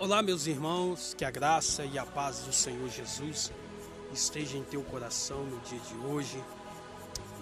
[0.00, 3.52] Olá, meus irmãos, que a graça e a paz do Senhor Jesus
[4.10, 6.42] esteja em teu coração no dia de hoje.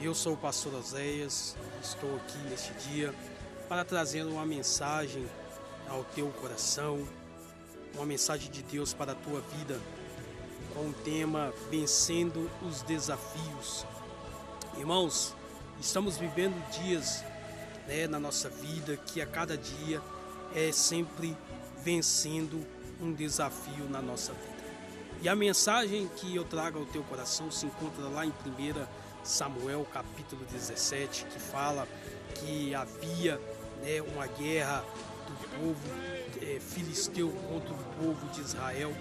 [0.00, 3.14] Eu sou o pastor Oséias, estou aqui neste dia
[3.68, 5.24] para trazer uma mensagem
[5.88, 7.06] ao teu coração,
[7.94, 9.80] uma mensagem de Deus para a tua vida,
[10.74, 13.86] com o tema Vencendo os Desafios.
[14.76, 15.32] Irmãos,
[15.78, 17.22] estamos vivendo dias
[17.86, 20.02] né, na nossa vida que a cada dia
[20.56, 21.36] é sempre
[21.82, 22.64] vencendo
[23.00, 24.58] um desafio na nossa vida.
[25.20, 28.32] E a mensagem que eu trago ao teu coração se encontra lá em 1
[29.24, 31.86] Samuel capítulo 17, que fala
[32.34, 33.40] que havia
[33.82, 34.84] né, uma guerra
[35.26, 35.88] do povo
[36.40, 38.92] é, filisteu contra o povo de Israel,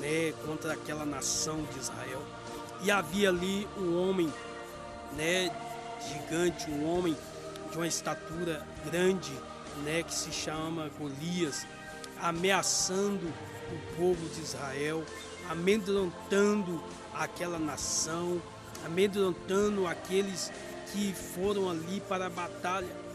[0.00, 2.22] né, contra aquela nação de Israel.
[2.82, 4.32] E havia ali um homem
[5.16, 5.50] né,
[6.06, 7.16] gigante, um homem
[7.70, 9.32] de uma estatura grande,
[9.84, 11.66] né, que se chama Golias,
[12.20, 13.26] ameaçando
[13.72, 15.04] o povo de Israel,
[15.48, 16.82] amedrontando
[17.14, 18.40] aquela nação,
[18.84, 20.52] amedrontando aqueles
[20.92, 23.06] que foram ali para a batalha.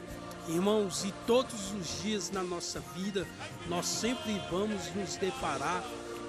[0.47, 3.27] Irmãos, e todos os dias na nossa vida
[3.67, 5.83] nós sempre vamos nos deparar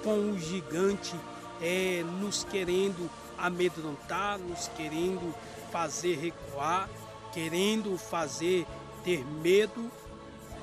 [0.04, 1.14] com o gigante
[1.60, 5.34] é, nos querendo amedrontar, nos querendo
[5.70, 6.88] fazer recuar,
[7.32, 8.66] querendo fazer
[9.02, 9.90] ter medo,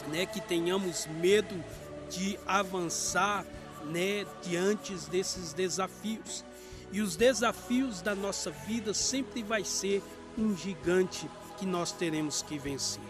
[0.07, 1.55] né, que tenhamos medo
[2.09, 3.45] de avançar
[3.85, 6.43] né, diante desses desafios.
[6.91, 10.01] E os desafios da nossa vida sempre vai ser
[10.37, 13.01] um gigante que nós teremos que vencer.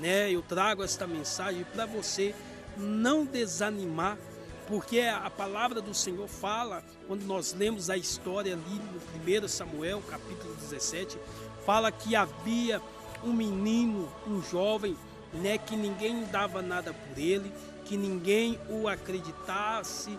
[0.00, 0.30] Né?
[0.30, 2.34] Eu trago esta mensagem para você
[2.76, 4.18] não desanimar,
[4.66, 10.02] porque a palavra do Senhor fala, quando nós lemos a história ali no 1 Samuel,
[10.08, 11.18] capítulo 17,
[11.64, 12.80] fala que havia
[13.22, 14.96] um menino, um jovem,
[15.32, 17.52] né, que ninguém dava nada por ele,
[17.84, 20.18] que ninguém o acreditasse,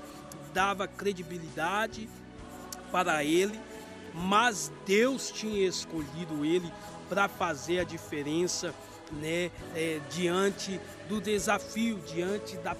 [0.54, 2.10] dava credibilidade
[2.92, 3.60] para ele,
[4.14, 6.72] mas Deus tinha escolhido ele
[7.10, 8.74] para fazer a diferença
[9.12, 12.76] né, é, diante do desafio, diante da,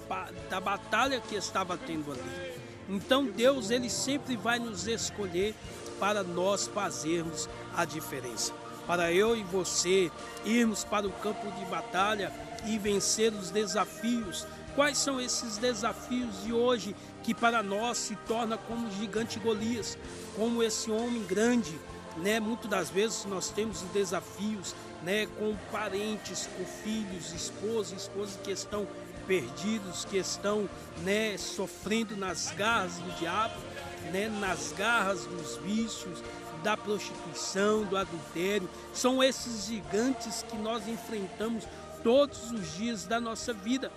[0.48, 2.56] da batalha que estava tendo ali.
[2.88, 5.54] Então Deus ele sempre vai nos escolher
[5.98, 8.52] para nós fazermos a diferença.
[8.86, 10.10] Para eu e você
[10.44, 12.32] irmos para o campo de batalha
[12.64, 18.58] e vencer os desafios Quais são esses desafios de hoje que para nós se torna
[18.58, 19.96] como gigante Golias,
[20.36, 21.80] como esse homem grande,
[22.18, 22.38] né?
[22.38, 28.86] Muitas das vezes nós temos desafios, né, com parentes, com filhos, esposos, esposas que estão
[29.26, 33.58] perdidos, que estão, né, sofrendo nas garras do diabo,
[34.12, 36.22] né, nas garras dos vícios,
[36.62, 38.68] da prostituição, do adultério.
[38.92, 41.64] São esses gigantes que nós enfrentamos
[42.02, 43.90] todos os dias da nossa vida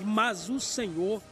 [0.00, 1.22] mas o Senhor,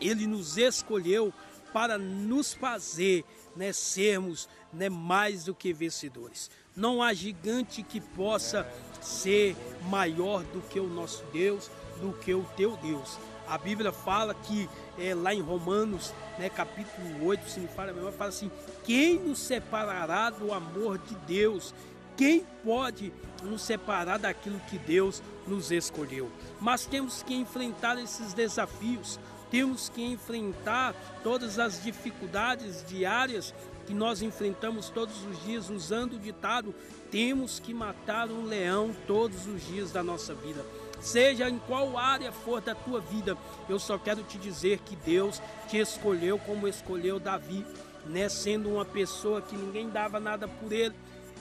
[0.00, 1.32] Ele nos escolheu
[1.72, 3.24] para nos fazer
[3.56, 6.50] né, sermos né, mais do que vencedores.
[6.74, 8.66] Não há gigante que possa
[9.00, 9.56] ser
[9.88, 13.18] maior do que o nosso Deus, do que o teu Deus.
[13.46, 14.68] A Bíblia fala que
[14.98, 18.50] é, lá em Romanos, né, capítulo 8, se me fala memória, fala assim:
[18.84, 21.74] quem nos separará do amor de Deus?
[22.16, 23.12] Quem pode
[23.42, 26.30] nos separar daquilo que Deus nos escolheu?
[26.60, 29.18] Mas temos que enfrentar esses desafios,
[29.50, 33.54] temos que enfrentar todas as dificuldades diárias
[33.86, 36.74] que nós enfrentamos todos os dias, usando o ditado:
[37.10, 40.64] temos que matar um leão todos os dias da nossa vida.
[41.00, 43.36] Seja em qual área for da tua vida,
[43.68, 47.66] eu só quero te dizer que Deus te escolheu como escolheu Davi,
[48.06, 48.28] né?
[48.28, 50.94] Sendo uma pessoa que ninguém dava nada por ele,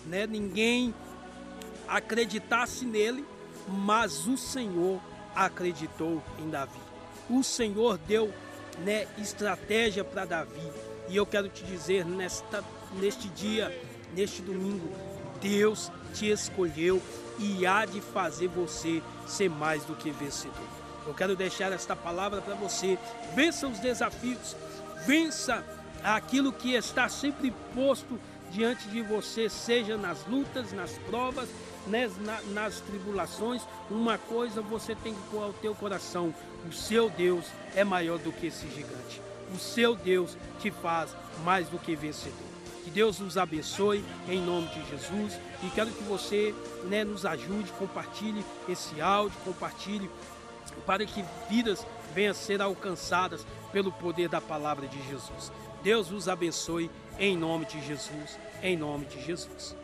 [0.05, 0.25] né?
[0.27, 0.93] Ninguém
[1.87, 3.25] acreditasse nele,
[3.67, 4.99] mas o Senhor
[5.35, 6.79] acreditou em Davi.
[7.29, 8.33] O Senhor deu,
[8.79, 10.71] né, estratégia para Davi.
[11.09, 12.63] E eu quero te dizer nesta
[12.99, 13.71] neste dia,
[14.13, 14.89] neste domingo,
[15.41, 17.01] Deus te escolheu
[17.39, 20.67] e há de fazer você ser mais do que vencedor.
[21.05, 22.97] Eu quero deixar esta palavra para você.
[23.33, 24.55] Vença os desafios,
[25.05, 25.63] vença
[26.03, 28.19] aquilo que está sempre posto
[28.51, 31.49] diante de você, seja nas lutas, nas provas,
[31.87, 32.11] nas,
[32.49, 33.61] nas tribulações.
[33.89, 36.33] Uma coisa você tem que pôr ao teu coração:
[36.67, 37.45] o seu Deus
[37.75, 39.21] é maior do que esse gigante.
[39.53, 42.51] O seu Deus te faz mais do que vencedor.
[42.83, 46.53] Que Deus nos abençoe em nome de Jesus e quero que você
[46.85, 50.09] né, nos ajude, compartilhe esse áudio, compartilhe
[50.85, 55.51] para que vidas venham a ser alcançadas pelo poder da palavra de Jesus.
[55.83, 59.75] Deus vos abençoe em nome de Jesus, em nome de Jesus.